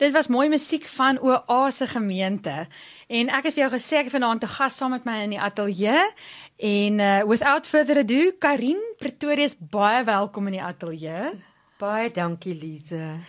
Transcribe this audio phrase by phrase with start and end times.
[0.00, 2.66] Dit was mooi musiek van Oase gemeente.
[3.06, 5.40] En ek het vir jou gesê ek vanaand 'n gas saam met my in die
[5.40, 6.00] ateljee
[6.56, 11.36] en uh, without further ado, Karin Pretoria is baie welkom in die ateljee.
[11.78, 13.20] Baie dankie Lize.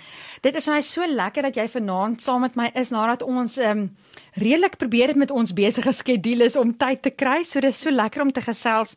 [0.42, 3.78] Dit is my so lekker dat jy vanaand saam met my is nadat ons ehm
[3.78, 3.98] um,
[4.34, 7.44] redelik probeer het met ons besige skedules om tyd te kry.
[7.44, 8.96] So dis so lekker om te gesels.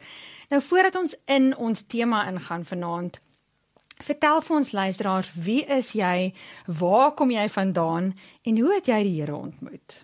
[0.49, 3.21] Nou voordat ons in ons tema ingaan vanaand,
[4.05, 6.33] Vertel vir ons luisteraars, wie is jy?
[6.67, 8.11] Waar kom jy vandaan
[8.45, 10.03] en hoe het jy die Here ontmoet?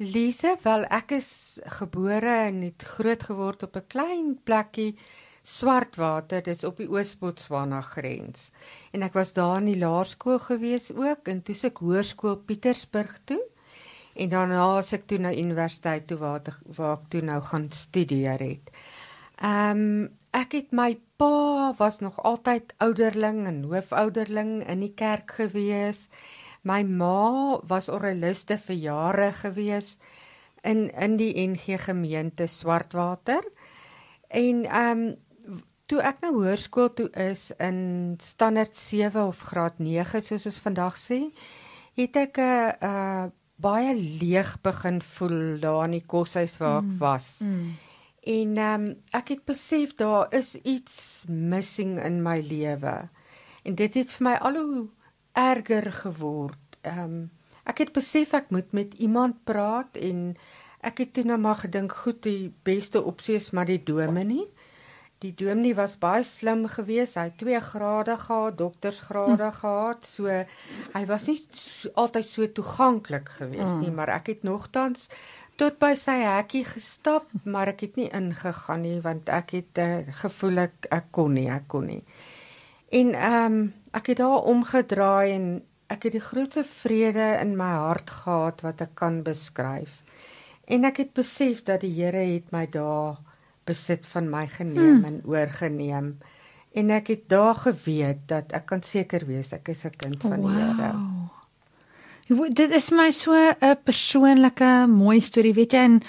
[0.00, 1.28] Lise, wel ek is
[1.78, 4.96] gebore en het groot geword op 'n klein plekkie
[5.42, 8.50] Swartwater, dis op die Oos-Botswana grens.
[8.92, 13.20] En ek was daar in die laerskool gewees ook en toe se ek hoërskool Pietersburg
[13.24, 13.42] toe.
[14.14, 16.40] En daarna as ek toe na universiteit toe waar,
[16.76, 18.70] waar ek toe nou gaan studeer het.
[19.42, 25.36] Ehm um, ek het my pa was nog altyd ouderling en hoofouderling in die kerk
[25.38, 26.08] gewees.
[26.62, 29.96] My ma was oraliste vir jare gewees
[30.62, 33.44] in in die NG gemeente Swartwater.
[34.28, 35.60] En ehm um,
[35.90, 40.96] toe ek nou hoërskool toe is in standaard 7 of graad 9 soos ons vandag
[40.96, 41.18] sê,
[41.98, 46.88] het ek 'n uh, uh, baie leeg begin voel daar in die koshuis waar ek
[46.88, 46.98] mm.
[46.98, 47.36] was.
[47.40, 47.74] Mm.
[48.22, 53.08] En ehm um, ek het besef daar is iets missing in my lewe.
[53.62, 54.88] En dit het vir my al hoe
[55.32, 56.78] erger geword.
[56.80, 57.30] Ehm um,
[57.64, 60.36] ek het besef ek moet met iemand praat en
[60.82, 64.46] ek het toe nou maar gedink goed die beste opsie is maar die dominee.
[65.22, 67.14] Die dominee was baie slim geweest.
[67.14, 69.58] Hy het 2 grade gehad, doktorsgrade hm.
[69.60, 70.06] gehad.
[70.06, 70.26] So
[70.94, 73.80] hy was nie so, altyd so toeganklik geweest hm.
[73.84, 75.06] nie, maar ek het nogtans
[75.56, 80.04] tot by sy hekkie gestap, maar ek het nie ingegaan nie want ek het uh,
[80.22, 82.02] gevoel ek ek kon nie, ek kon nie.
[82.92, 85.46] En ehm um, ek het daar omgedraai en
[85.92, 90.00] ek het die grootste vrede in my hart gehad wat ek kan beskryf.
[90.64, 93.20] En ek het besef dat die Here het my daar
[93.68, 95.04] besit van my geneem hmm.
[95.04, 96.14] en oorgeneem.
[96.72, 100.40] En ek het daar geweet dat ek kan seker wees ek is 'n kind van
[100.40, 100.92] die Here.
[102.28, 106.02] Dit is my so 'n persoonlike mooi storie, weet jy en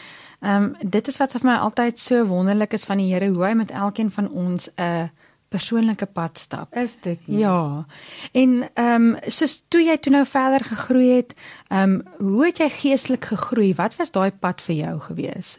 [0.43, 3.45] ehm um, dit is wat vir my altyd so wonderlik is van die Here hoe
[3.45, 5.09] hy met elkeen van ons 'n
[5.53, 6.75] persoonlike pad stap.
[6.75, 7.39] Is dit nie?
[7.43, 7.85] Ja.
[8.31, 11.35] En ehm um, soos toe jy toe nou verder gegroei het,
[11.69, 13.73] ehm um, hoe het jy geestelik gegroei?
[13.77, 15.57] Wat was daai pad vir jou gewees?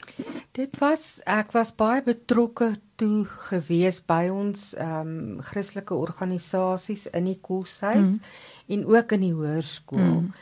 [0.53, 7.31] Dit was ek was baie betrokke toe gewees by ons ehm um, Christelike organisasies in
[7.31, 8.21] die koshuis mm.
[8.67, 9.99] En ook in die hoërskool.
[9.99, 10.33] Mm.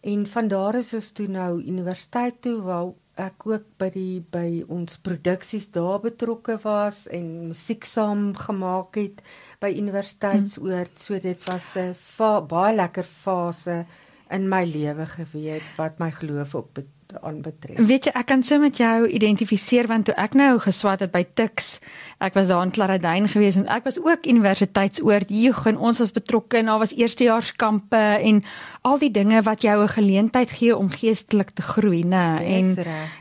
[0.00, 4.62] En van daar is ons toe nou universiteit toe waar ek ook by die by
[4.72, 9.20] ons produksies daar betrokke was en musiek saam gemaak het
[9.60, 11.02] by universiteitsoort mm.
[11.04, 13.84] so dit was 'n baie lekker fase
[14.30, 17.78] in my lewe gewees wat my geloof op betref aanbetref.
[17.86, 21.24] Weet jy, ek kan so met jou identifiseer want toe ek nou geswat het by
[21.34, 21.78] Tuks,
[22.18, 26.12] ek was daar in Klaradyn gewees en ek was ook universiteitsoort jeug en ons was
[26.16, 28.42] betrokke en daar was eerstejaarskampe en
[28.82, 32.28] al die dinge wat jou 'n geleentheid gee om geestelik te groei, nê?
[32.56, 32.76] En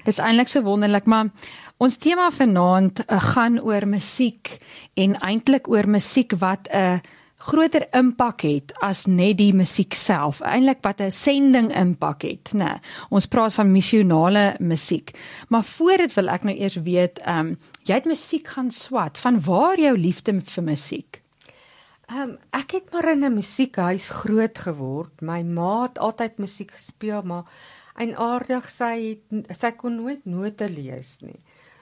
[0.05, 1.29] dis eintlik so wonderlik, maar
[1.77, 4.57] ons tema vanaand uh, gaan oor musiek
[4.93, 6.99] en eintlik oor musiek wat 'n uh,
[7.39, 10.41] groter impak het as net die musiek self.
[10.41, 12.63] Eintlik wat 'n sending impak het, né?
[12.63, 12.79] Nee,
[13.09, 15.11] ons praat van missionale musiek.
[15.47, 19.17] Maar voor dit wil ek nou eers weet, ehm um, jy het musiek gaan swat.
[19.17, 21.21] Van waar jou liefde vir musiek?
[22.09, 25.21] Ehm um, ek het maar in 'n musiekhuis groot geword.
[25.21, 27.43] My ma het altyd musiek gespeel, maar
[27.95, 28.95] en aardig sy
[29.29, 31.39] het, sy kon nooit note lees nie.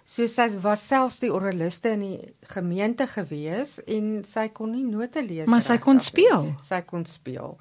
[0.08, 5.22] So sy was selfs die oraliste in die gemeente gewees en sy kon nie note
[5.22, 6.54] lees Maar sy kon speel.
[6.64, 7.58] Sy kon speel.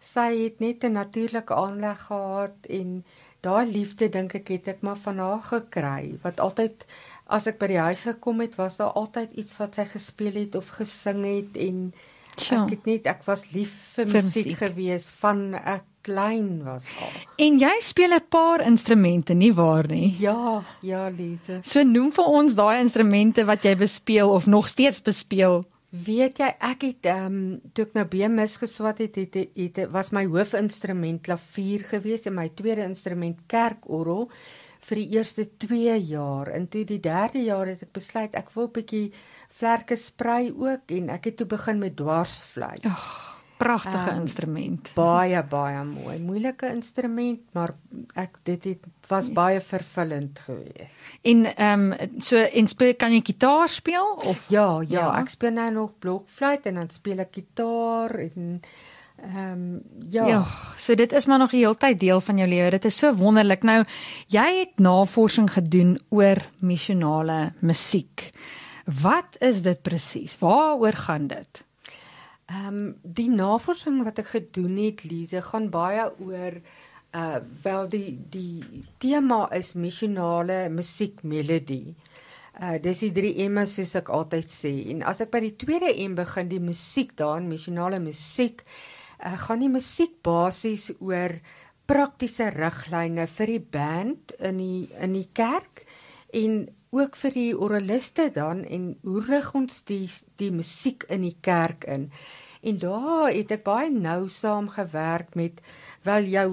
[0.00, 3.02] Sy het net 'n natuurlike aanleg gehad en
[3.42, 6.86] daai liefde dink ek het ek maar van haar gekry wat altyd
[7.26, 10.54] as ek by die huis gekom het was daar altyd iets wat sy gespeel het
[10.54, 11.92] of gesing het en
[12.38, 12.64] Tja.
[12.64, 16.88] ek het net ek was lief vir, vir musiek, musiek gewees van ek klein was
[17.04, 17.16] al.
[17.44, 20.16] En jy speel 'n paar instrumente, nie waar nie?
[20.18, 21.60] Ja, ja, Lise.
[21.62, 25.64] So noem vir ons daai instrumente wat jy bespeel of nog steeds bespeel.
[25.90, 29.90] Weet jy, ek het ehm um, toe ek nou BMS geswat het, het, het, het,
[29.90, 34.28] was my hoofinstrument klavier gewees en my tweede instrument kerkorgel
[34.88, 36.48] vir die eerste 2 jaar.
[36.48, 39.12] En toe die derde jaar het ek besluit ek wil 'n bietjie
[39.48, 42.84] vlerke sprei ook en ek het toe begin met dwarsfluit.
[42.84, 43.27] Ag
[43.58, 44.90] pragtige um, instrument.
[44.96, 46.18] Baie baie mooi.
[46.22, 47.74] Moeilike instrument, maar
[48.14, 51.06] ek dit het was baie vervullend geweest.
[51.22, 55.34] En ehm um, so en speel kan jy gitaar speel of ja, ja, ja, ek
[55.34, 58.60] speel nou nog blokfluit en dan speel ek gitaar en
[59.18, 60.26] Ehm um, ja.
[60.26, 60.46] Ja,
[60.76, 62.70] so dit is maar nog die hele tyd deel van jou lewe.
[62.70, 63.62] Dit is so wonderlik.
[63.62, 63.84] Nou,
[64.30, 68.30] jy het navorsing gedoen oor missionale musiek.
[69.02, 70.38] Wat is dit presies?
[70.38, 71.64] Waaroor gaan dit?
[72.48, 76.54] Ehm um, die navorsing wat ek gedoen het, Lize, gaan baie oor
[77.16, 81.94] uh wel die die tema is missionale musiekmelodie.
[82.60, 84.72] Uh dis die 3 M's soos ek altyd sê.
[84.94, 88.64] En as ek by die tweede M begin, die musiek daar, missionale musiek,
[89.20, 91.36] uh gaan die musiek basies oor
[91.88, 95.84] praktiese riglyne vir die band in die in die kerk
[96.32, 100.06] en ook vir die oraliste dan en hoe rig ons die
[100.40, 102.10] die musiek in die kerk in.
[102.60, 105.60] En daar het ek baie nou saam gewerk met
[106.02, 106.48] wel jou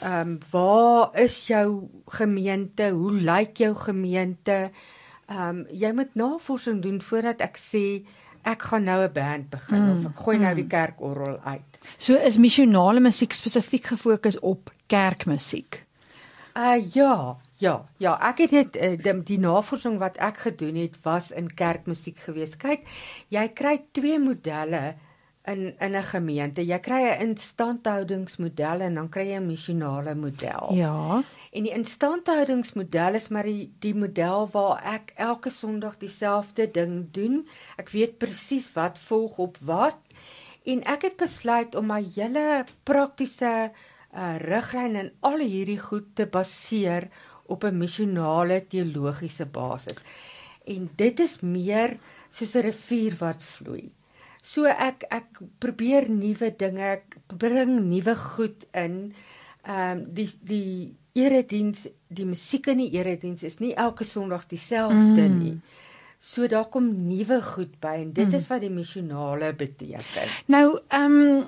[0.00, 2.90] ehm um, waar is jou gemeente?
[2.90, 4.70] Hoe lyk jou gemeente?
[5.26, 8.02] Ehm um, jy moet navorsing doen voordat ek sê
[8.42, 10.60] ek gaan nou 'n band begin mm, of ek gooi nou mm.
[10.60, 11.78] die kerkorrel uit.
[11.98, 15.84] So is missionale musiek spesifiek gefokus op kerkmusiek.
[16.56, 20.98] Uh ja, ja, ja, ek het dit uh, die, die navorsing wat ek gedoen het
[21.06, 22.58] was in kerkmusiek geweest.
[22.62, 22.84] Kyk,
[23.30, 24.96] jy kry twee modelle
[25.46, 26.62] in in 'n gemeente.
[26.66, 30.74] Jy kry 'n instandhoudingsmodel en dan kry jy 'n missionale model.
[30.74, 31.22] Ja.
[31.52, 37.48] En die instandhoudingsmodel is maar die die model waar ek elke Sondag dieselfde ding doen.
[37.76, 39.98] Ek weet presies wat volg op wat
[40.64, 43.72] en ek het besluit om my hele praktiese
[44.14, 47.08] uh, riglyn en al hierdie goed te baseer
[47.46, 49.98] op 'n missionale teologiese basis.
[50.64, 51.98] En dit is meer
[52.30, 53.90] soos 'n rivier wat vloei.
[54.42, 59.14] So ek ek probeer nuwe dinge, ek bring nuwe goed in.
[59.62, 65.28] Ehm um, die die erediens, die musiek in die erediens is nie elke Sondag dieselfde
[65.28, 65.38] mm.
[65.38, 65.60] nie.
[66.18, 68.34] So daar kom nuwe goed by en dit mm.
[68.34, 70.34] is wat die missionale beteken.
[70.46, 71.44] Nou ehm um,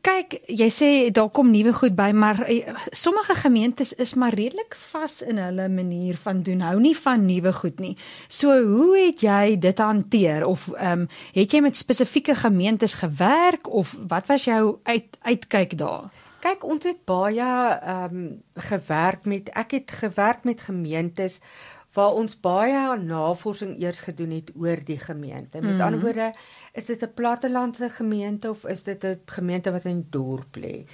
[0.00, 4.74] kyk, jy sê daar kom nuwe goed by, maar uh, sommige gemeentes is maar redelik
[4.92, 6.60] vas in hulle manier van doen.
[6.60, 7.94] Hou nie van nuwe goed nie.
[8.28, 13.68] So hoe het jy dit hanteer of ehm um, het jy met spesifieke gemeentes gewerk
[13.68, 16.10] of wat was jou uit uitkyk daar?
[16.42, 18.24] Kyk, ons het baie ehm um,
[18.54, 21.38] gewerk met ek het gewerk met gemeentes
[21.92, 25.60] waar ons baie navorsing eers gedoen het oor die gemeente.
[25.60, 25.80] Met mm -hmm.
[25.80, 26.34] ander woorde,
[26.72, 30.84] is dit 'n plattelandse gemeente of is dit 'n gemeente wat in dorp lê?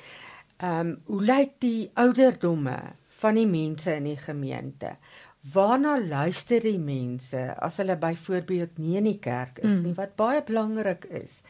[0.56, 4.97] Ehm, um, hoe lyk die ouderdomme van die mense in die gemeente?
[5.53, 9.83] Waarna luister die mense as hulle byvoorbeeld nie in die kerk is mm.
[9.83, 11.41] nie, wat baie belangrik is?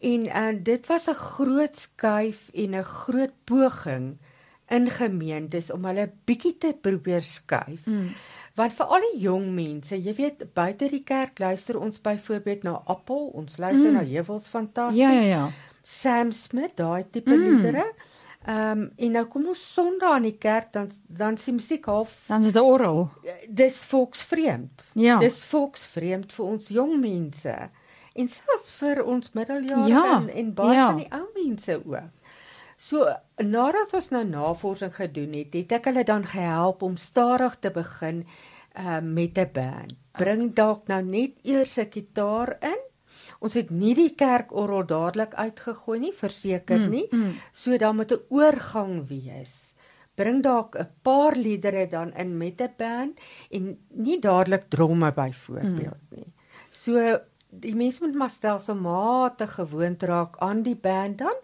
[0.00, 4.16] En en uh, dit was 'n groot skuif en 'n groot poging
[4.68, 7.86] in gemeentes om hulle bietjie te probeer skuif.
[7.86, 8.10] Mm
[8.56, 12.78] Want vir al die jong mense, jy weet, buite die kerk luister ons byvoorbeeld na
[12.88, 13.98] Appel, ons luister mm.
[13.98, 15.02] na Heuwels fantasties.
[15.02, 15.46] Ja ja ja.
[15.86, 17.42] Sam Smith, daai tipe mm.
[17.44, 17.84] liedere.
[18.46, 22.14] Ehm um, en nou kom ons Sondag in die kerk dan dan sien musiek half
[22.28, 23.08] dan is dit orgel.
[23.48, 24.84] Dis volksvreemd.
[24.94, 25.18] Ja.
[25.18, 27.56] Dis volksvreemd vir ons jong mense.
[28.16, 30.04] En selfs vir ons middeljarige ja.
[30.16, 30.86] en, en baie ja.
[30.92, 32.15] van die ou mense ook.
[32.76, 33.08] So
[33.40, 38.26] nadat ons nou navorsing gedoen het, het ek hulle dan gehelp om stadig te begin
[38.76, 39.96] uh, met 'n band.
[40.12, 42.82] Bring dalk nou net eers 'n gitaar in.
[43.40, 47.06] Ons het nie die kerkorgel dadelik uitgegooi nie, verseker mm, nie.
[47.10, 47.32] Mm, mm.
[47.52, 49.74] So dan moet 'n oorgang wees.
[50.14, 56.02] Bring dalk 'n paar liedere dan in met 'n band en nie dadelik dromme byvoorbeeld
[56.10, 56.16] mm.
[56.16, 56.32] nie.
[56.70, 57.20] So
[57.60, 61.36] die mense moet maar stelselmatig gewoond raak aan die band dan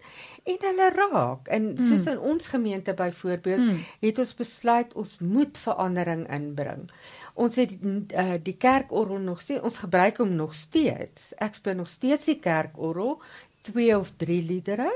[0.43, 1.47] en hulle raak.
[1.47, 1.87] En mm.
[1.87, 3.83] soos in ons gemeente byvoorbeeld, mm.
[3.99, 6.89] het ons besluit ons moet verandering inbring.
[7.33, 11.31] Ons het uh, die kerkorgel nog sê ons gebruik hom nog steeds.
[11.41, 13.17] Ek speel nog steeds die kerkorgel,
[13.63, 14.91] twee of drie liedere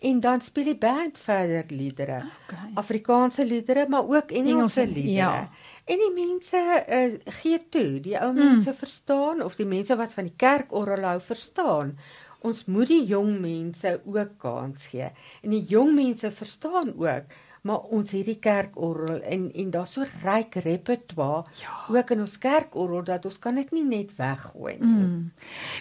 [0.00, 2.22] en dan speel die band verder liedere.
[2.46, 2.70] Okay.
[2.74, 5.12] Afrikaanse liedere, maar ook Engelse liedere.
[5.12, 5.50] Ja.
[5.84, 8.40] En die mense uh, gee toe, die ou mm.
[8.40, 11.94] mense verstaan of die mense wat van die kerkorgel hou verstaan.
[12.40, 15.10] Ons moet die jong mense ook kans gee.
[15.42, 20.06] En die jong mense verstaan ook maar ons het die kerkorgel en en daar's so
[20.24, 21.74] ryk repertoire ja.
[21.92, 25.04] ook in ons kerkorgel dat ons kan dit nie net weggooi nie.
[25.04, 25.30] Mm.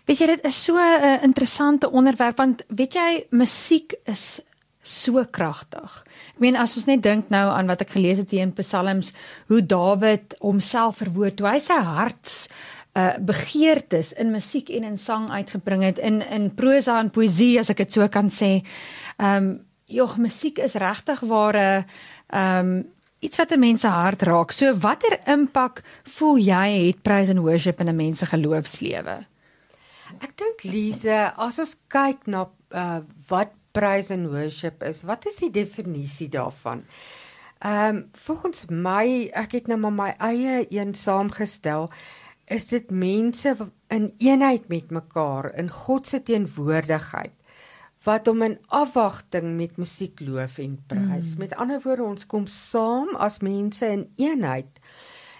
[0.10, 4.42] Weet jy dit is so 'n uh, interessante onderwerp want weet jy musiek is
[4.82, 5.96] so kragtig.
[6.36, 9.12] Ek meen as ons net dink nou aan wat ek gelees het hier in Psalms
[9.52, 12.46] hoe Dawid homself verwoord toe hy sy harts
[12.98, 17.70] uh begeertes in musiek en in sang uitgebring het in in prosa en poësie as
[17.70, 18.64] ek dit so kan sê.
[19.20, 19.60] Um
[19.90, 21.86] jog musiek is regtig ware
[22.34, 22.88] um
[23.20, 24.52] iets wat 'n mens se hart raak.
[24.52, 29.26] So watter impak voel jy het praise and worship in 'n mens se geloofslewe?
[30.22, 35.04] Ek dink Lize, as ons kyk na uh wat praise and worship is.
[35.08, 36.86] Wat is die definisie daarvan?
[37.60, 41.90] Ehm um, volgens my, ek het nou maar my eie een saamgestel,
[42.48, 43.52] is dit mense
[43.88, 47.36] in eenheid met mekaar in God se teenwoordigheid
[48.08, 51.34] wat hom in afwagting met musiek loof en prys.
[51.34, 51.38] Mm.
[51.38, 54.80] Met ander woorde, ons kom saam as mense in eenheid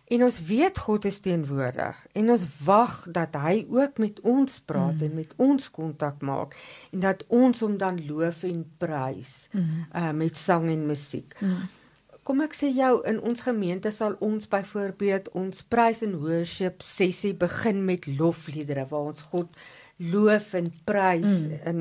[0.10, 4.98] en ons weet God is teenwoordig en ons wag dat hy ook met ons praat
[4.98, 5.04] mm.
[5.06, 6.56] en met ons kontak maak
[6.90, 9.68] en dat ons hom dan loof en prys mm.
[9.94, 11.36] uh, met sang en musiek.
[11.40, 11.68] Mm.
[12.26, 17.36] Kom ek sê jou in ons gemeente sal ons byvoorbeeld ons praise and worship sessie
[17.38, 19.54] begin met lofliedere waar ons God
[20.00, 21.62] loof en prys mm.
[21.70, 21.80] en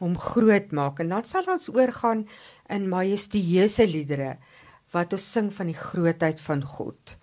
[0.00, 2.24] hom groot maak en dan sal ons oorgaan
[2.72, 4.36] in majestueuse liedere
[4.94, 7.16] wat ons sing van die grootheid van God.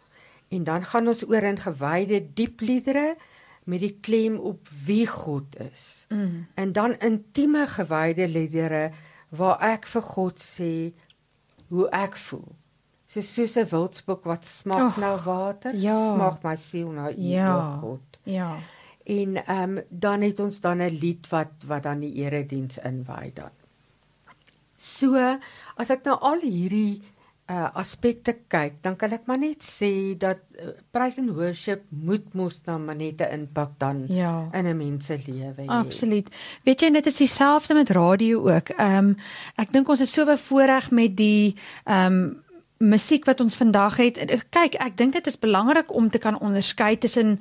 [0.48, 3.16] En dan gaan ons oor in gewyde diep liedere
[3.64, 6.06] met die klem op wie God is.
[6.10, 6.48] Mm.
[6.54, 8.92] En dan intieme gewyde liedere
[9.30, 10.74] waar ek vir God sê
[11.74, 12.52] hoe ek voel.
[13.08, 16.16] So soos 'n wildsbok wat smaak oh, na water, ja.
[16.16, 17.78] smaak my siel na U, ja.
[17.82, 18.20] God.
[18.24, 18.58] Ja.
[19.04, 23.32] En ehm um, dan het ons dan 'n lied wat wat dan die erediens inwy
[23.34, 23.52] dan.
[24.78, 25.16] So
[25.76, 27.02] as ek nou al hierdie
[27.52, 32.24] uh aspekte kyk, dan kan ek maar net sê dat uh, praise and worship moet
[32.34, 34.48] mos dan maar net 'n impak dan ja.
[34.54, 35.68] in 'n mens se lewe hê.
[35.68, 36.30] Absoluut.
[36.64, 38.70] Weet jy dit is dieselfde met radio ook.
[38.70, 39.18] Ehm um,
[39.56, 42.44] ek dink ons is so bevoordeel met die ehm um,
[42.84, 44.20] musiek wat ons vandag het.
[44.50, 47.40] Kyk, ek dink dit is belangrik om te kan onderskei tussen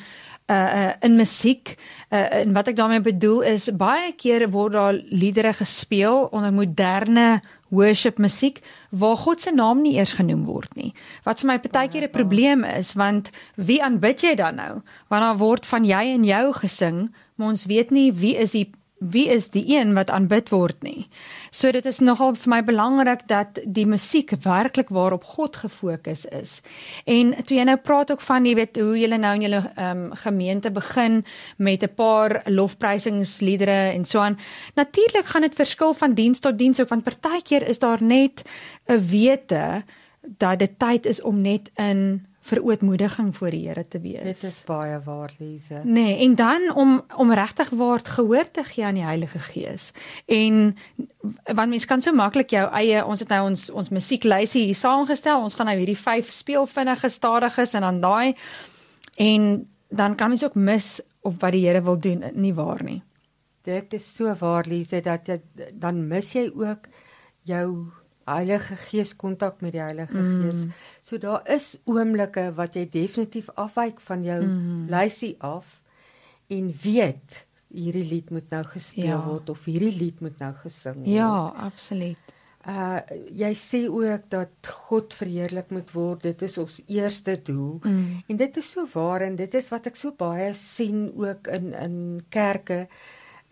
[0.50, 1.76] uh, uh in musiek.
[2.10, 7.42] Uh en wat ek daarmee bedoel is baie kere word daar liedere gespeel onder moderne
[7.72, 8.60] worship musiek
[8.90, 10.92] waar God se naam nie eers genoem word nie.
[11.24, 14.82] Wat vir my partykeer 'n probleem is want wie aanbid jy dan nou?
[15.08, 18.70] Want daar word van jy en jou gesing, maar ons weet nie wie is die
[19.10, 21.08] wie is die een wat aanbid word nie.
[21.50, 26.60] So dit is nogal vir my belangrik dat die musiek werklik waarop God gefokus is.
[27.04, 30.04] En toe jy nou praat ook van jy weet hoe julle nou in julle um,
[30.24, 31.24] gemeente begin
[31.58, 34.38] met 'n paar lofprysingsliedere en so aan.
[34.74, 38.44] Natuurlik gaan dit verskil van diens tot diens ook want partykeer is daar net
[38.86, 39.82] 'n wete
[40.22, 44.22] dat dit tyd is om net in vir ootmoediging voor die Here te wees.
[44.22, 45.80] Dit is baie waar, Lize.
[45.84, 49.92] Nee, en dan om om regtig waar gehoor te gee aan die Heilige Gees.
[50.26, 50.76] En
[51.54, 55.42] want mens kan so maklik jou eie ons het nou ons ons musieklysie hier saamgestel.
[55.42, 58.34] Ons gaan nou hierdie vyf speel vinnige stadiges en dan daai
[59.16, 59.48] en
[59.88, 63.02] dan kan mens ook mis op wat die Here wil doen, nie waar nie.
[63.62, 65.38] Dit is so waar, Lize, dat jy,
[65.78, 66.88] dan mis jy ook
[67.46, 67.92] jou
[68.24, 70.42] Heilige Gees kontak met die Heilige mm.
[70.42, 70.90] Gees.
[71.02, 74.84] So daar is oomblikke wat jy definitief afwyk van jou mm.
[74.92, 75.80] lysie af
[76.52, 79.24] en weet hierdie lied moet nou gespeel ja.
[79.24, 81.14] word of hierdie lied moet nou gesing word.
[81.14, 81.32] Ja,
[81.64, 82.32] absoluut.
[82.62, 83.00] Uh
[83.34, 86.28] jy sê ook dat God verheerlik moet word.
[86.28, 87.80] Dit is ons eerste doel.
[87.82, 88.20] Mm.
[88.28, 91.72] En dit is so waar en dit is wat ek so baie sien ook in
[91.72, 91.96] in
[92.30, 92.86] kerke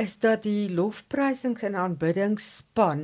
[0.01, 3.03] is dat die lofprysings en aanbiddingsspan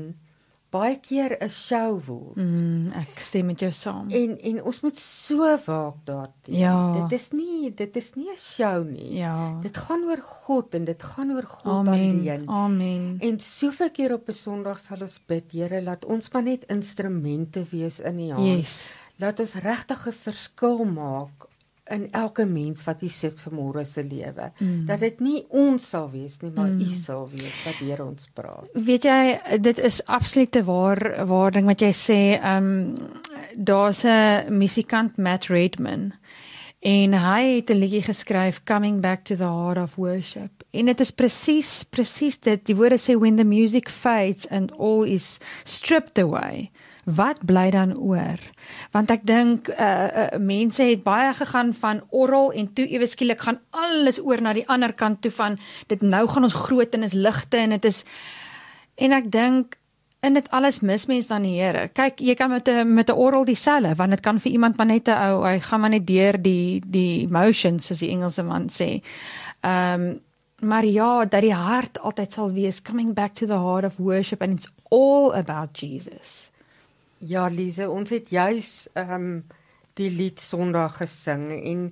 [0.71, 2.37] baie keer 'n show word.
[2.37, 4.11] Mm, ek stem met jou saam.
[4.11, 6.59] En en ons moet so waak daarteen.
[6.59, 6.93] Ja.
[7.03, 9.17] Dit is nie dit is nie 'n show nie.
[9.17, 9.59] Ja.
[9.63, 11.93] Dit gaan oor God en dit gaan oor God Amen.
[11.95, 12.49] alleen.
[12.49, 13.17] Amen.
[13.21, 17.65] En soveel keer op 'n Sondag sal ons bid, Here, laat ons maar net instrumente
[17.71, 18.59] wees in U hand.
[18.59, 18.93] Yes.
[19.19, 21.46] Laat ons regtig 'n verskil maak
[21.91, 24.51] in elke mens wat hier sit vir môre se lewe.
[24.59, 24.87] Mm.
[24.89, 26.81] Dat dit nie ons sal wees nie, maar mm.
[26.83, 28.67] U sal wees wat deur ons praat.
[28.75, 29.21] Weet jy,
[29.63, 33.23] dit is absolute waar waar ding wat jy sê, ehm um,
[33.57, 36.13] daar's 'n musikant Matt Redman
[36.81, 40.65] en hy het 'n liedjie geskryf Coming Back to the Heart of Worship.
[40.71, 42.67] En dit is presies presies dit.
[42.67, 46.71] Die woorde sê when the music fades and all is stripped away
[47.07, 48.41] wat bly dan oor?
[48.91, 53.45] Want ek dink uh, uh mense het baie gegaan van orrel en toe ewe skielik
[53.47, 57.07] gaan alles oor na die ander kant toe van dit nou gaan ons groot en
[57.07, 58.03] is ligte en dit is
[58.99, 59.79] en ek dink
[60.27, 61.87] in dit alles mis mens dan die Here.
[61.95, 64.87] Kyk, jy kan met 'n met 'n orrel dieselfde want dit kan vir iemand maar
[64.87, 68.69] net 'n ou, hy gaan maar net deur die die emotions soos die Engelse man
[68.69, 69.03] sê.
[69.61, 70.21] Ehm um,
[70.61, 74.43] maar ja, dat die hart altyd sal wees coming back to the heart of worship
[74.43, 76.51] and it's all about Jesus.
[77.27, 79.45] Ja, Lise, ons het juis ehm um,
[79.97, 81.87] die lied Sondag gesing en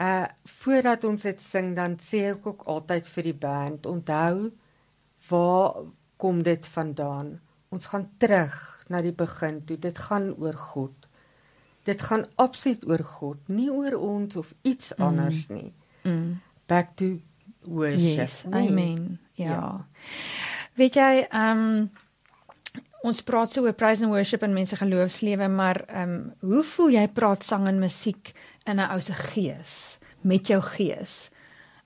[0.00, 0.26] uh
[0.60, 4.50] voordat ons dit sing dan sê ek ook altyd vir die band, onthou
[5.28, 5.82] waar
[6.16, 7.36] kom dit vandaan?
[7.68, 8.56] Ons gaan terug
[8.88, 9.76] na die begin toe.
[9.76, 11.08] Dit gaan oor God.
[11.84, 15.04] Dit gaan absoluut oor God, nie oor ons of iets mm.
[15.04, 15.72] anders nie.
[16.02, 16.40] Mm.
[16.66, 17.18] Back to
[17.60, 18.16] worship.
[18.18, 18.68] Yes, nee.
[18.68, 19.20] Amen.
[19.34, 19.50] Ja.
[19.50, 19.86] ja.
[20.74, 21.86] Weet jy, ehm um,
[23.06, 26.90] ons praat so oor praise and worship en mense geloofslewe, maar ehm um, hoe voel
[26.96, 28.32] jy praat sang en musiek
[28.66, 31.30] in 'n ou se gees, met jou gees?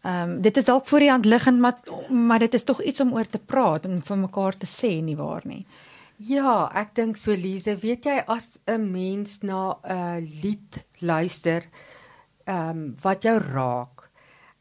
[0.03, 3.01] Ehm um, dit is dalk voor die hand liggend, maar maar dit is tog iets
[3.01, 5.67] om oor te praat en vir mekaar te sê nie waar nie.
[6.17, 11.65] Ja, ek dink so Lize, weet jy as 'n mens na 'n lied luister,
[12.45, 14.09] ehm um, wat jou raak.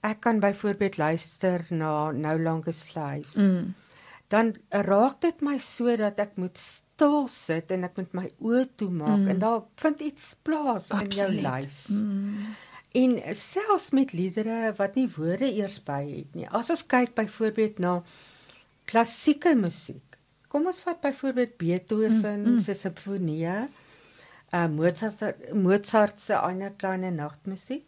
[0.01, 3.35] Ek kan byvoorbeeld luister na No Longer Slaves.
[3.35, 3.73] Mm.
[4.29, 8.65] Dan raak dit my so dat ek moet stil sit en ek moet my oë
[8.77, 9.29] toemaak mm.
[9.33, 11.13] en daar vind iets plaas Absoluut.
[11.13, 11.85] in jou lyf.
[11.89, 12.57] Mm.
[12.99, 16.47] En selfs met liedere wat nie woorde eers by het nie.
[16.49, 17.99] As ons kyk byvoorbeeld na
[18.89, 20.09] klassieke musiek
[20.49, 22.61] Kom ons vat byvoorbeeld Beethoven mm, mm.
[22.65, 23.57] se simfonieë,
[24.57, 27.85] uh Mozart Mozart se ander kleine nagtmusiek.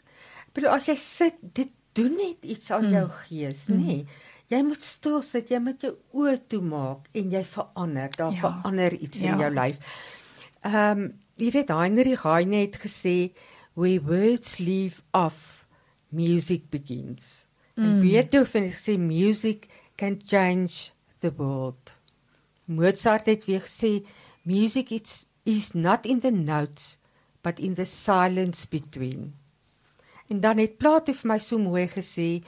[0.53, 2.97] Maar as jy sit, dit doen net iets aan mm.
[2.99, 4.03] jou gees, mm.
[4.51, 8.11] Jy moet stil sit, jy moet jou oë toemaak en jy verander.
[8.17, 8.41] Daar ja.
[8.43, 9.31] verander iets ja.
[9.31, 9.93] in jou lyf.
[10.67, 11.09] Ehm um,
[11.41, 13.31] jy weet Heinrich Heine het gesê
[13.73, 15.65] we words leave off
[16.09, 17.47] music begins.
[17.75, 17.83] Mm.
[17.83, 21.95] En Beethoven sê music can change the world.
[22.65, 24.05] Mozart het weer gesê
[24.43, 26.97] music is is not in the notes
[27.41, 29.33] but in the silence between.
[30.27, 32.43] En dan het Plato vir my so mooi gesê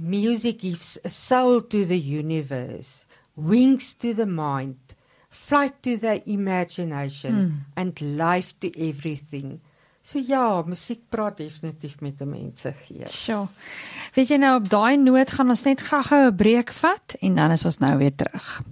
[0.00, 4.76] music gives a soul to the universe, wings to the mind,
[5.28, 7.52] flight to the imagination mm.
[7.76, 9.60] and life to everything.
[10.02, 13.12] So ja, musiek praat definitief met 'n mens se gees.
[13.12, 13.48] Sjoe.
[14.14, 17.50] Weet jy nou op daai noot gaan ons net gou-gou 'n breek vat en dan
[17.50, 18.62] is ons nou weer terug.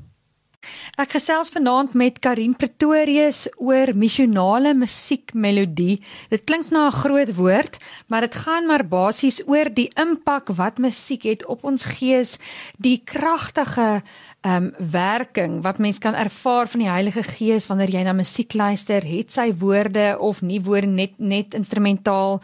[0.96, 6.00] Ek gesels vanaand met Karin Pretorius oor missionale musiekmelodie.
[6.30, 10.78] Dit klink na 'n groot woord, maar dit gaan maar basies oor die impak wat
[10.78, 12.38] musiek het op ons gees,
[12.78, 14.02] die kragtige
[14.40, 18.54] ehm um, werking wat mens kan ervaar van die Heilige Gees wanneer jy na musiek
[18.54, 22.40] luister, het sy woorde of nie woorde net net instrumentaal.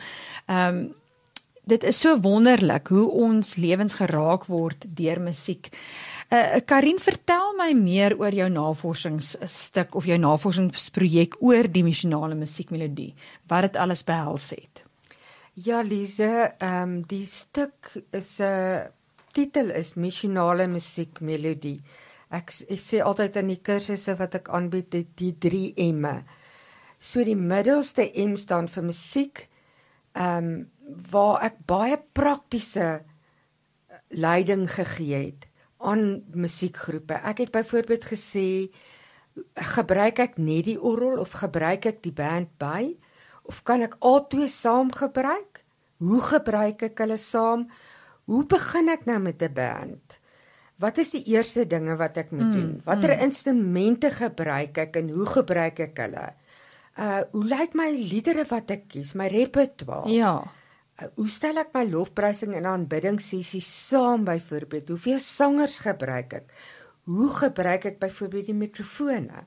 [0.46, 0.94] Ehm um,
[1.64, 5.70] dit is so wonderlik hoe ons lewens geraak word deur musiek.
[6.32, 13.10] Uh, Karin, vertel my meer oor jou navorsingsstuk of jou navorsingsprojek oor die missionale musiekmelodie.
[13.52, 14.80] Wat dit alles behels het.
[15.60, 18.88] Ja, Lise, ehm um, die stuk is 'n uh,
[19.36, 21.82] titel is missionale musiekmelodie.
[22.30, 26.24] Ek, ek sê altyd in die kursusse wat ek aanbied, die, die 3 M'e.
[26.98, 29.48] So die middelste M staan vir musiek.
[30.16, 30.70] Ehm um,
[31.10, 33.02] waar ek baie praktiese
[34.08, 35.51] leiding gegee het
[35.82, 37.14] aan musiekgroepe.
[37.14, 38.48] Ek het byvoorbeeld gesê
[39.74, 42.92] gebruik ek net die orgel of gebruik ek die band by
[43.48, 45.62] of kan ek albei saam gebruik?
[46.02, 47.66] Hoe gebruik ek hulle saam?
[48.30, 50.18] Hoe begin ek nou met 'n band?
[50.78, 52.80] Wat is die eerste dinge wat ek moet mm, doen?
[52.84, 53.22] Watter mm.
[53.22, 56.32] instrumente gebruik ek en hoe gebruik ek hulle?
[56.98, 60.10] Uh hoe lyk my liedere wat ek kies, my repertoire?
[60.10, 60.42] Ja.
[61.14, 64.88] Hoe stel ek my lofprysing en aanbidding sessies saam byvoorbeeld?
[64.94, 66.52] Hoeveel sangers gebruik ek?
[67.10, 69.46] Hoe gebruik ek byvoorbeeld die mikrofone?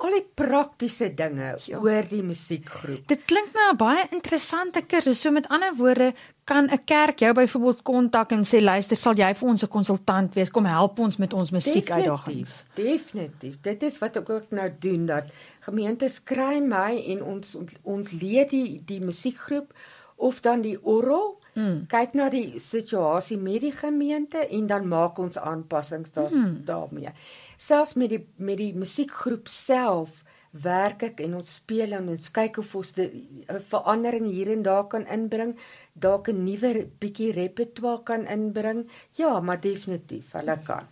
[0.00, 1.76] Al die praktiese dinge ja.
[1.76, 3.02] oor die musiekgroep.
[3.10, 5.20] Dit klink nou 'n baie interessante kursus.
[5.20, 9.34] So met ander woorde, kan 'n kerk jou byvoorbeeld kontak en sê luister, sal jy
[9.34, 10.50] vir ons 'n konsultant wees?
[10.50, 12.64] Kom help ons met ons musiekuitdagings.
[12.74, 13.60] Definitief.
[13.60, 15.24] Dit is wat ek ook nou doen dat
[15.60, 19.74] gemeentes kry my en ons ontleed die die musiekgroep
[20.20, 21.86] of dan die orrel mm.
[21.90, 26.58] kyk na die situasie met die gemeente en dan maak ons aanpassings daar mm.
[26.68, 27.12] daarmee.
[27.56, 32.58] Selfs met die met die musiekgroep self werk ek en ons speel en ons kyk
[32.58, 35.56] of ons 'n verandering hier en daar kan inbring,
[35.94, 38.88] dalk 'n nuwe bietjie repertoire kan inbring.
[39.16, 40.86] Ja, maar definitief, hulle kan.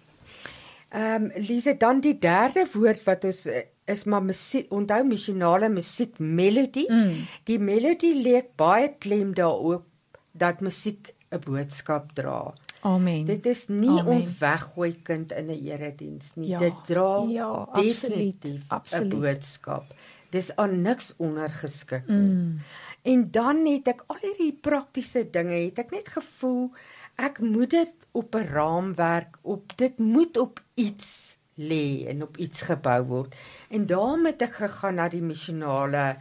[0.90, 5.68] Ehm um, Lise, dan die derde woord wat ons eh, is maar musiek onthou missionale
[5.68, 7.14] musiek melodie mm.
[7.50, 9.86] die melodie lê baie klem daarop
[10.32, 14.12] dat musiek 'n boodskap dra amen dit is nie amen.
[14.16, 16.58] ons weggooi kind in 'n erediens nie ja.
[16.58, 19.84] dit dra ja, definitief 'n boodskap
[20.30, 22.60] dis aan niks ondergeskik mm.
[23.02, 26.70] en dan het ek al hierdie praktiese dinge het ek net gevoel
[27.16, 32.62] ek moet dit op 'n raamwerk op dit moet op iets lê en op iets
[32.70, 33.34] gebou word.
[33.68, 36.16] En daarmee het ek gegaan na die missionale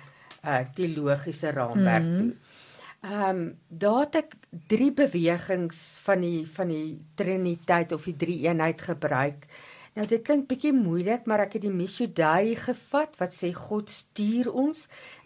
[0.48, 2.18] uh teologiese raamwerk mm -hmm.
[2.18, 2.34] toe.
[3.02, 4.36] Ehm um, daar het ek
[4.68, 9.46] drie bewegings van die van die Triniteit of die drie eenheid gebruik.
[9.98, 14.52] Nou dit klink bietjie moeilik, maar ek het die Messiah gevat wat sê God stuur
[14.54, 14.84] ons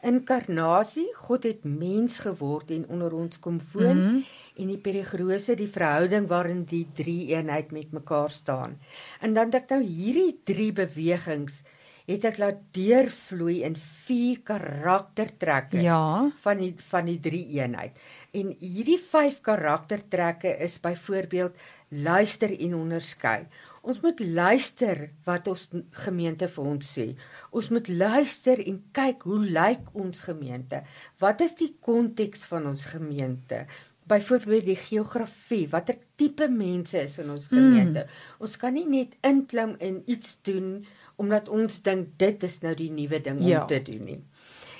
[0.08, 1.10] inkarnasie.
[1.26, 4.24] God het mens geword en onder ons kom woon mm -hmm.
[4.64, 8.80] en die perigrose die verhouding waarin die drie eenheid met mekaar staan.
[9.20, 11.64] En dan dat nou hierdie drie bewegings
[12.12, 16.30] het ek laat deurvloei in vier karaktertrekke Ja.
[16.44, 17.92] van die van die drie eenheid.
[18.34, 21.56] En hierdie vyf karaktertrekke is byvoorbeeld
[21.90, 23.48] luister en onderskei.
[23.82, 25.68] Ons moet luister wat ons
[26.06, 27.16] gemeente vir ons sê.
[27.52, 30.84] Ons moet luister en kyk hoe lyk ons gemeente?
[31.20, 33.66] Wat is die konteks van ons gemeente?
[34.12, 38.06] Byvoorbeeld die geografie, watter tipe mense is in ons gemeente?
[38.06, 38.40] Mm.
[38.40, 40.86] Ons kan nie net inklim en iets doen
[41.22, 43.62] omdat ons dink dit is nou die nuwe ding Ja.
[43.62, 44.20] om te doen nie.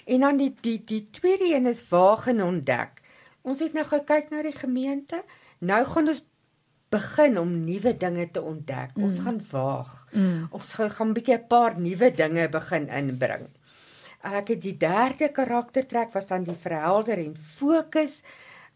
[0.06, 3.02] En dan die die die tweede een is waag en ontdek.
[3.42, 5.22] Ons het nou gekyk na die gemeente.
[5.60, 6.24] Nou gaan ons
[6.92, 8.96] begin om nuwe dinge te ontdek.
[8.98, 9.04] Mm.
[9.04, 9.92] Ons gaan waag.
[10.14, 10.48] Mm.
[10.52, 13.48] Ons gaan gaan 'n bietjie 'n paar nuwe dinge begin inbring.
[14.24, 18.22] Ek het die derde karaktertrek was dan die verhelder en fokus.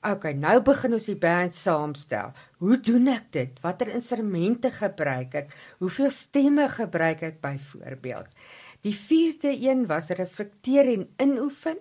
[0.03, 2.33] Okay, nou begin ons die band saamstel.
[2.61, 3.61] Hoe doen ek dit?
[3.63, 5.55] Watter instrumente gebruik ek?
[5.81, 8.29] Hoeveel stemme gebruik ek byvoorbeeld?
[8.85, 11.79] Die vierde een was reflekteer en inoefen.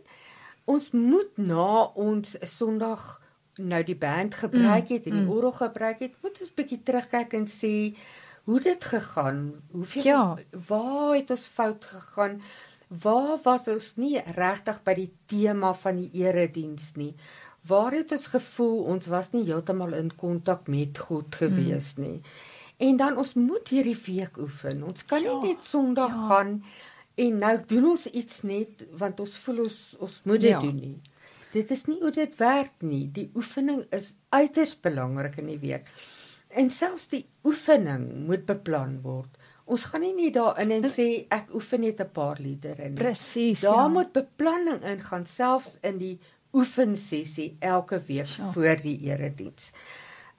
[0.65, 3.21] Ons moet na ons Sondag
[3.61, 7.45] nou die band gebruik het en die orgel gebruik het, moet ons bietjie terugkyk en
[7.47, 7.75] sê
[8.49, 9.53] hoe dit gegaan.
[9.71, 10.37] Hoeveel Ja.
[10.69, 12.41] waar het ons fout gegaan?
[12.89, 17.15] Waar was ons nie regtig by die tema van die erediens nie?
[17.67, 22.21] Waar het ons gevoel ons was nie heeltemal in kontak met God gewees nie?
[22.77, 24.83] En dan ons moet hierdie week oefen.
[24.83, 26.27] Ons kan Ja, nie net Sondag ja.
[26.29, 26.65] gaan
[27.15, 30.61] en nou doen ons iets net want ons voel ons ons moet dit Ja.
[30.61, 31.01] doen nie.
[31.53, 33.07] Dit is nie hoe dit werk nie.
[33.13, 35.87] Die oefening is uiters belangrik in die week.
[36.51, 39.31] En selfs die oefening moet beplan word.
[39.65, 42.99] Ons gaan nie net daarin en sê ek oefen net 'n paar liedere nie.
[42.99, 43.61] Presies.
[43.61, 43.89] Daar ja.
[43.89, 46.19] moet beplanning ingaan selfs in die
[46.55, 48.53] oefensessie elke week Ja.
[48.53, 49.71] voor die erediens.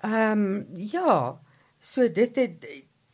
[0.02, 1.40] Ehm um, ja,
[1.80, 2.66] so dit het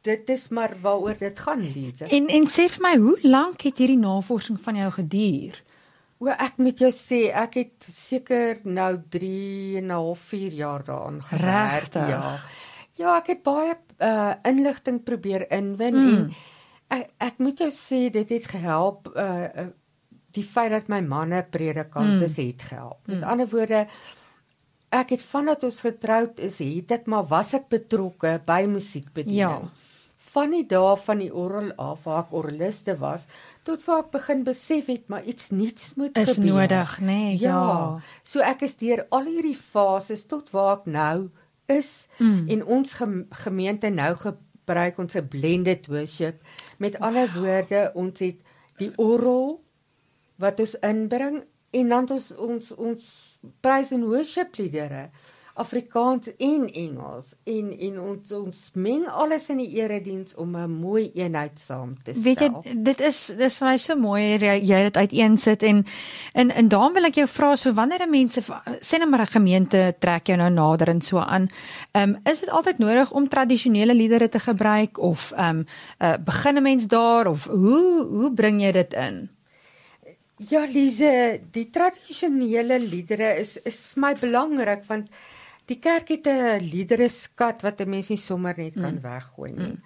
[0.01, 2.05] dit is maar waaroor dit gaan, Lize.
[2.05, 5.63] En en sê vir my, hoe lank het hierdie navorsing van jou geduur?
[6.17, 10.83] O, ek moet jou sê, ek het seker nou 3 en 'n half 4 jaar
[10.83, 11.93] daaraan gewerk.
[11.93, 12.39] Ja.
[12.95, 16.09] Ja, ek het baie uh inligting probeer inwin Mm.
[16.17, 16.33] en
[16.87, 19.45] ek ek moet jou sê dit het gehelp uh
[20.31, 22.23] die feit dat my manne predikant Mm.
[22.23, 22.99] is het gehelp.
[23.07, 23.87] Met ander woorde
[24.91, 29.37] ek het vandat ons getroud is, het ek maar was ek betrokke by musiekbediening.
[29.37, 29.61] Ja.
[30.31, 33.25] Van die dae van die orgel af waar ek orgeliste was,
[33.67, 36.53] tot waar ek begin besef het maar iets nuuts moet Is gebeur.
[36.53, 37.05] nodig, nê?
[37.05, 37.49] Nee, Ja.
[37.49, 38.01] ja.
[38.23, 41.29] So ek is deur al hierdie fases tot waar ek nou
[41.67, 42.49] is Mm.
[42.49, 46.41] en ons gem gemeente nou gebruik ons 'n blended worship.
[46.77, 48.35] Met ander woorde, ons het
[48.77, 49.61] die orgel
[50.41, 53.11] wat ons inbring en dan ons ons ons
[53.63, 55.09] praise and worship liedere
[55.61, 61.11] Afrikaans en Engels en en ons ons meng alles in die erediens om 'n mooi
[61.13, 62.23] eenheid saam te stel.
[62.23, 65.83] Weet jy, dit is dis vir my so mooi jy, dit uiteensit en
[66.33, 68.41] en en daarom wil ek jou vra so wanneer 'n mense
[68.81, 71.49] sê net maar 'n gemeente trek jou nou nader en so aan.
[71.93, 75.65] Um, is dit altyd nodig om tradisionele liedere te gebruik of ehm um,
[75.99, 79.29] uh, begin 'n mens daar of hoe hoe bring jy dit in?
[80.49, 85.11] Ja, Lize, die tradisionele liedere is is vir my belangrik want
[85.69, 89.03] die kerk het 'n liedere skat wat 'n mens nie sommer net kan mm.
[89.03, 89.73] weggooi nie.
[89.73, 89.81] Mm.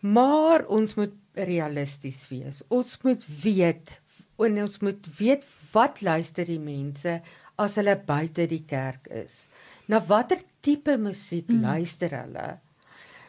[0.00, 2.62] Maar ons moet realisties wees.
[2.68, 4.00] Ons moet weet
[4.38, 7.20] en ons moet weet wat luister die mense
[7.56, 9.48] as hulle buite die kerk is.
[9.86, 11.62] Na watter tipe musiek mm.
[11.62, 12.58] luister hulle?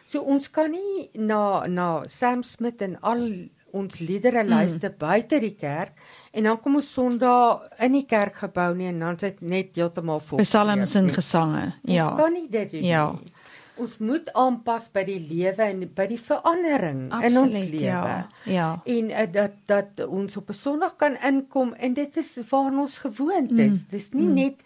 [0.06, 4.98] So ons kan nie na na Sam Smith en al ons liedere luister mm.
[4.98, 5.92] buite die kerk
[6.32, 10.20] en dan kom ons Sondag in die kerkgebou nie en dan is dit net heeltemal
[10.20, 10.42] vol.
[10.44, 11.64] Psalms en gesange.
[11.82, 12.10] Ons Ja.
[12.16, 13.12] kan nie dit doen Ja.
[13.12, 13.32] nie.
[13.80, 17.86] Ons moet aanpas by die lewe en by die verandering in ons Absoluut, lewe.
[17.86, 18.28] Ja.
[18.44, 18.82] Ja.
[18.84, 22.98] En uh, dat dat ons op 'n Sondag kan inkom en dit is waar ons
[22.98, 23.80] gewoond is.
[23.80, 23.86] Mm.
[23.88, 24.34] Dis nie mm.
[24.34, 24.56] net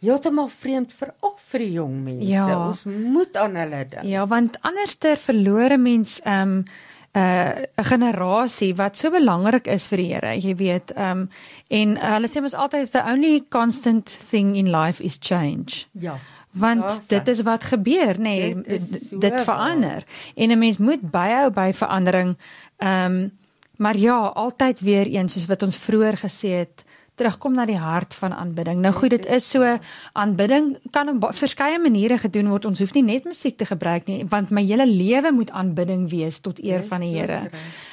[0.00, 2.28] heeltemal vreemd vir al vir die jong mense.
[2.30, 2.46] Ja.
[2.68, 4.06] Ons moet aan hulle dink.
[4.08, 6.64] Ja, want anders ter verlore mens ehm um,
[7.12, 11.30] 'n uh, generasie wat so belangrik is vir die Here, jy weet, ehm um,
[11.68, 15.86] en uh, hulle sê mos altyd the only constant thing in life is change.
[15.92, 16.18] ja.
[16.52, 17.30] Want Daar's dit hy.
[17.30, 20.04] is wat gebeur, nê, nee, Dit so dit verander.
[20.34, 22.36] En 'n mens moet byhou by verandering.
[22.76, 23.30] Ehm um,
[23.76, 26.84] maar ja, altyd weer eens soos wat ons vroeër gesê het,
[27.20, 28.80] terugkom na die hart van aanbidding.
[28.80, 29.66] Nou goed, dit is so
[30.12, 32.68] aanbidding kan op verskeie maniere gedoen word.
[32.70, 36.40] Ons hoef nie net musiek te gebruik nie, want my hele lewe moet aanbidding wees
[36.40, 37.50] tot eer van die Here.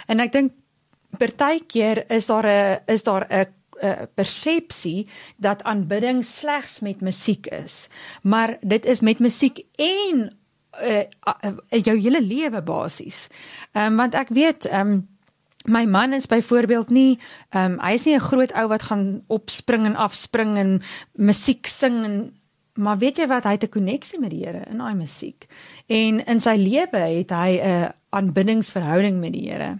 [0.07, 0.55] En ek dink
[1.17, 3.45] partykeer is daar 'n is daar 'n
[3.81, 7.89] 'n persepsie dat aanbidding slegs met musiek is.
[8.21, 10.37] Maar dit is met musiek en
[10.81, 13.27] uh, uh, jou hele lewe basies.
[13.71, 15.07] Ehm um, want ek weet ehm um,
[15.67, 19.23] My man is byvoorbeeld nie ehm um, hy is nie 'n groot ou wat gaan
[19.27, 20.81] opspring en afspring en
[21.13, 22.15] musiek sing en
[22.77, 25.47] maar weet jy wat hy het 'n koneksie met die Here in daai musiek.
[25.87, 29.79] En in sy lewe het hy 'n aanbiddingsverhouding met die Here.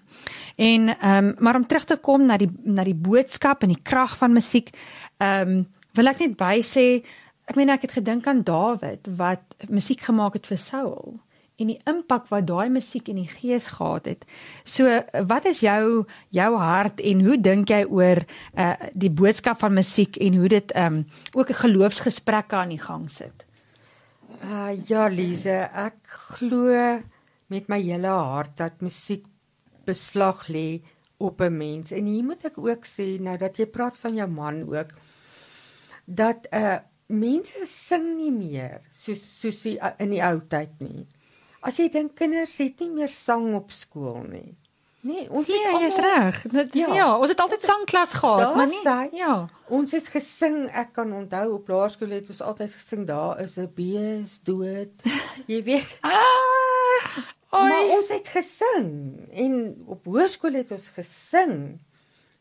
[0.56, 3.84] En ehm um, maar om terug te kom na die na die boodskap en die
[3.84, 4.70] krag van musiek,
[5.18, 7.04] ehm um, wil ek net by sê
[7.46, 11.20] ek meen ek het gedink aan Dawid wat musiek gemaak het vir Saul
[11.58, 14.26] en die impak wat daai musiek in die gees gehad het.
[14.64, 14.86] So
[15.30, 18.22] wat is jou jou hart en hoe dink jy oor
[18.54, 23.10] uh die boodskap van musiek en hoe dit um ook 'n geloofsgesprekke aan die gang
[23.10, 23.46] sit?
[24.44, 25.98] Uh ja, Lize, ek
[26.38, 27.02] glo
[27.50, 29.26] met my hele hart dat musiek
[29.86, 30.82] beslag lê
[31.18, 31.92] op 'n mens.
[31.92, 34.92] En hier moet ek ook sê nou dat jy praat van jou man ook
[36.06, 39.66] dat uh mense sing nie meer soos soos
[39.98, 41.08] in die ou tyd nie.
[41.62, 44.58] As jy dink kinders het nie meer sang op skool nie.
[45.08, 46.40] Nee, ons ja, jy is reg.
[46.76, 46.88] Ja.
[46.96, 48.82] ja, ons het altyd sangklas gehad, maar nie.
[48.84, 49.36] Sy, ja.
[49.74, 53.70] Ons het gesing, ek kan onthou op laerskool het ons altyd gesing daar is 'n
[53.78, 55.06] bees dood.
[55.52, 55.98] jy weet.
[56.02, 57.08] ah,
[57.54, 58.90] maar ons het gesing
[59.32, 59.54] en
[59.86, 61.80] op hoërskool het ons gesing.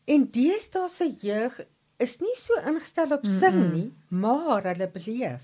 [0.07, 1.61] En deesdae se jeug
[1.97, 4.19] is nie so ingestel op sing nie, mm -mm.
[4.19, 5.41] maar hulle beleef.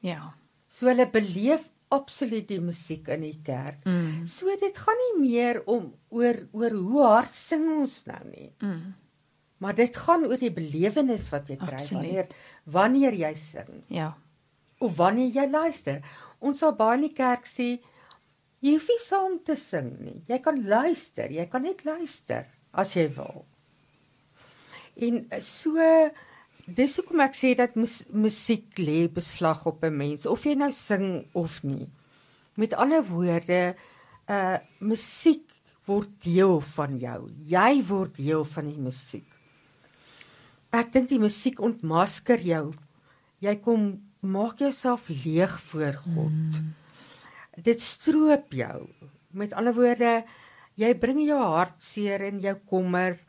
[0.00, 0.34] Ja.
[0.68, 3.84] So hulle beleef absoluut die musiek in die kerk.
[3.84, 4.26] Mm.
[4.30, 8.50] So dit gaan nie meer om oor oor hoe hard sing ons nou nie.
[8.62, 8.94] Mm.
[9.62, 12.28] Maar dit gaan oor die belewenis wat jy kry wanneer
[12.64, 13.82] wanneer jy sing.
[13.92, 14.12] Ja.
[14.82, 16.02] Of wanneer jy luister.
[16.44, 17.74] Ons sal baie in die kerk sê
[18.64, 20.20] jy hoef nie saam te sing nie.
[20.28, 23.44] Jy kan luister, jy kan net luister as jy wil.
[25.04, 25.80] En so
[26.64, 30.72] Dis hoekom ek sê dat mus, musiek lê beslag op 'n mens of jy nou
[30.72, 31.90] sing of nie.
[32.56, 33.76] Met ander woorde,
[34.28, 35.44] uh musiek
[35.84, 37.28] word deel van jou.
[37.44, 39.28] Jy word deel van die musiek.
[40.72, 42.72] Ek dink die musiek ontmasker jou.
[43.40, 46.32] Jy kom maak jouself leeg voor God.
[46.32, 46.74] Mm.
[47.62, 48.88] Dit stroop jou.
[49.30, 50.24] Met ander woorde,
[50.76, 53.20] jy bring jou hartseer en jou kommer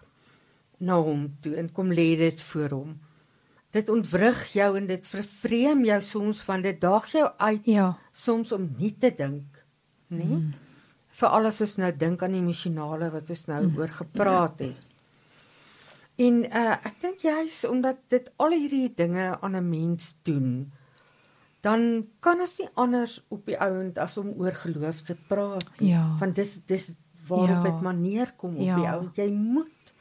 [0.79, 2.95] na hom toe en kom lê dit voor hom
[3.75, 8.53] dit ontwrig jou en dit vervreem jou soms van dit daag jou uit ja soms
[8.55, 9.61] om nie te dink
[10.13, 10.49] nê mm.
[11.19, 13.77] vir alles is nou dink aan die emosionale wat ons nou mm.
[13.79, 14.81] oor gepraat het
[16.25, 20.71] en uh, ek dink jy's omdat dit al hierdie dinge aan 'n mens doen
[21.65, 26.05] dan kan ons nie anders op die ouend as om oor geloof te praat ja
[26.21, 26.93] want dis dis
[27.27, 27.81] waarop dit ja.
[27.81, 28.75] manier kom op ja.
[28.75, 29.93] die ouend jy moet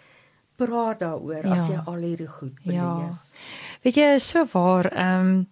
[0.60, 1.54] praat daaroor ja.
[1.56, 3.12] as jy al hierdie goed beleef ja.
[3.84, 5.42] Weet jy, so waar, ehm um,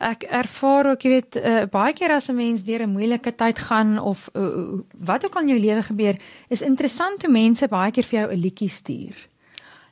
[0.00, 3.58] ek ervaar ook, jy weet, uh, baie keer as 'n mens deur 'n moeilike tyd
[3.58, 6.16] gaan of uh, wat ook al in jou lewe gebeur,
[6.48, 9.16] is interessant hoe mense baie keer vir jou 'n liedjie stuur.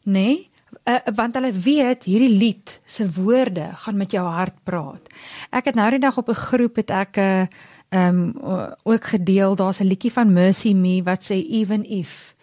[0.07, 0.13] Nê?
[0.13, 0.49] Nee?
[0.85, 5.09] Uh, want hulle weet hierdie lied se woorde gaan met jou hart praat.
[5.51, 7.47] Ek het nou die dag op 'n groep het ek 'n uh,
[7.91, 12.35] ehm um, ook gedeel, daar's 'n liedjie van Mercy Me wat sê even if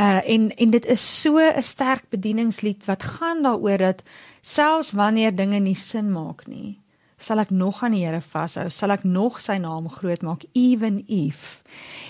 [0.00, 4.02] Uh en en dit is so 'n sterk bedieningslied wat gaan daaroor dat
[4.40, 6.78] selfs wanneer dinge nie sin maak nie,
[7.20, 11.02] sal ek nog aan die Here vashou, sal ek nog sy naam groot maak even
[11.06, 11.60] if.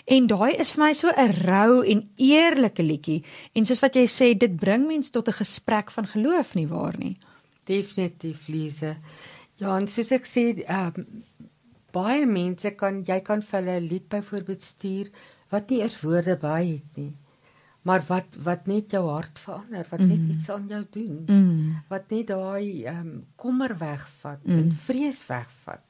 [0.06, 4.06] En daai is vir my so 'n rou en eerlike liedjie en soos wat jy
[4.06, 7.18] sê, dit bring mense tot 'n gesprek van geloof nie waar nie.
[7.66, 8.96] Definitief Lise.
[9.58, 11.24] Ja, en soos ek sê, um,
[11.92, 15.10] baie mense kan jy kan vir hulle 'n lied byvoorbeeld stuur
[15.50, 17.12] wat nie eers woorde by het nie
[17.82, 20.08] maar wat wat net jou hart verander, wat mm.
[20.08, 21.22] net iets aan jou doen.
[21.26, 21.76] Mm.
[21.88, 24.58] Wat net daai ehm um, kommer wegvat mm.
[24.58, 25.86] en vrees wegvat.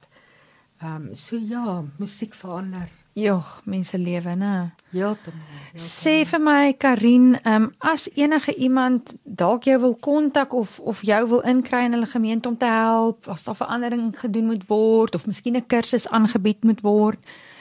[0.81, 2.89] Ehm um, so ja, musiek verander.
[3.13, 4.71] Ja, mense lewe, né?
[4.91, 5.43] Heeltemal.
[5.75, 11.03] Sê vir my Karin, ehm um, as enige iemand dalk jou wil kontak of of
[11.03, 15.15] jou wil inkry in hulle gemeente om te help, as daar verandering gedoen moet word
[15.15, 17.19] of miskien 'n kursus aangebied moet word,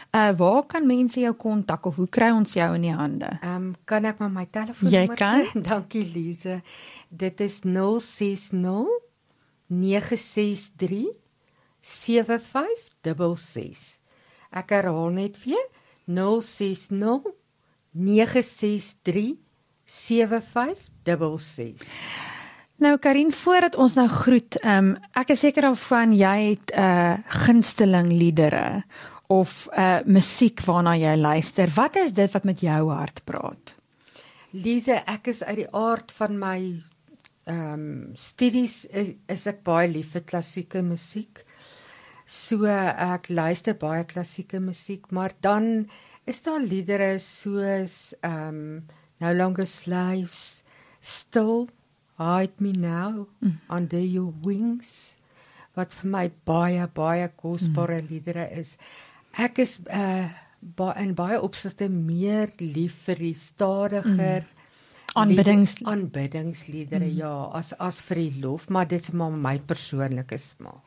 [0.10, 3.40] Uh waar kan mense jou kontak of hoe kry ons jou in die hande?
[3.42, 5.10] Ehm um, kan ek maar my telefoonnommer?
[5.10, 5.46] Jy kan.
[5.70, 6.62] Dankie Lize.
[7.10, 8.90] Dit is 060
[9.70, 11.14] 963
[11.86, 14.00] 7566.
[14.50, 15.68] Ek herhaal net weer
[16.10, 17.30] 060
[17.94, 19.38] 963
[19.86, 21.86] 7566.
[22.80, 26.82] Nou Karin, voordat ons nou groet, ehm um, ek is seker daarvan jy het 'n
[26.82, 27.14] uh,
[27.46, 28.82] gunsteling liedere
[29.30, 31.70] of uh musiek waarna jy luister.
[31.76, 33.76] Wat is dit wat met jou hart praat?
[34.52, 36.60] Lise, ek is uit die aard van my
[37.50, 41.44] ehm um, studies is, is ek baie lief vir klassieke musiek.
[42.30, 45.90] So ek luister baie klassieke musiek, maar dan
[46.30, 48.64] is daar liedere soos ehm um,
[49.20, 50.64] No longer slaves,
[51.02, 51.68] still
[52.18, 53.60] hide me now mm.
[53.70, 55.16] under your wings.
[55.76, 58.08] Wat vir my baie baie kosbare mm.
[58.14, 58.78] liedere is.
[59.38, 64.56] Ek is uh ba in baie opsigte meer lief vir die stadiger mm.
[65.16, 67.16] aanbiddings aanbiddingsliedere mm.
[67.16, 70.84] ja as as vir die lof, maar dit is maar my persoonlike smaak.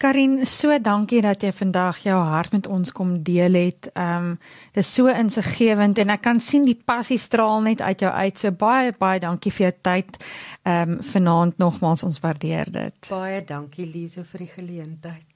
[0.00, 3.90] Karin, so dankie dat jy vandag jou hart met ons kom deel het.
[3.92, 4.38] Ehm um,
[4.72, 8.38] dis so insiggewend en ek kan sien die passie straal net uit jou uit.
[8.38, 10.22] So baie baie dankie vir jou tyd.
[10.64, 13.10] Ehm um, vanaand nogmaals ons waardeer dit.
[13.10, 15.29] Baie dankie Lize vir die geleentheid.